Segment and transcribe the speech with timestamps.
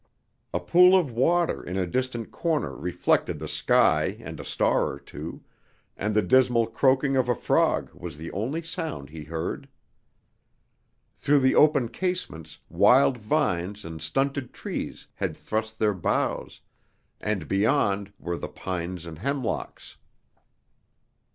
[0.51, 4.99] A pool of water in a distant corner reflected the sky and a star or
[4.99, 5.43] two,
[5.95, 9.69] and the dismal croaking of a frog was the only sound he heard.
[11.17, 16.61] Through the open casements wild vines and stunted trees had thrust their boughs,
[17.19, 19.97] and beyond were the pines and hemlocks.